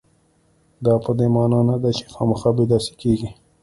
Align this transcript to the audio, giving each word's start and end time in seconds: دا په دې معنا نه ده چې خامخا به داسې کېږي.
دا 0.85 0.93
په 1.03 1.11
دې 1.17 1.27
معنا 1.35 1.59
نه 1.69 1.75
ده 1.83 1.89
چې 1.97 2.03
خامخا 2.13 2.49
به 2.57 2.63
داسې 2.71 2.93
کېږي. 3.01 3.29